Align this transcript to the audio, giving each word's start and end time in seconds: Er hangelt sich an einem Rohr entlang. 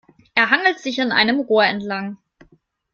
Er 0.33 0.49
hangelt 0.49 0.79
sich 0.79 0.99
an 0.99 1.11
einem 1.11 1.41
Rohr 1.41 1.63
entlang. 1.63 2.17